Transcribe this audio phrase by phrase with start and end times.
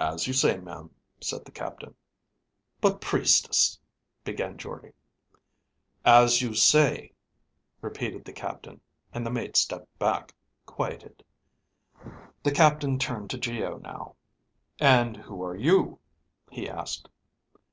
[0.00, 0.90] "As you say, ma'am,"
[1.20, 1.94] said the captain.
[2.80, 3.78] "But Priestess,"
[4.24, 4.92] began Jordde.
[6.04, 7.12] "As you say,"
[7.80, 8.80] repeated the captain,
[9.14, 10.34] and the mate stepped back,
[10.66, 11.22] quieted.
[12.42, 14.16] The captain turned to Geo now.
[14.80, 16.00] "And who are you?"
[16.50, 17.08] he asked.